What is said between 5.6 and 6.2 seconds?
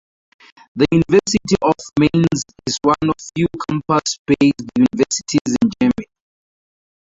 in Germany.